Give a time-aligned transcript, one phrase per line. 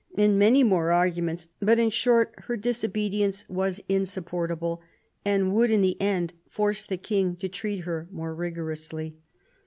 [0.17, 4.81] And many more arguments; but in short, her disobedience was insupport able,
[5.23, 9.17] and would in the end force the King to treat her more rigorously.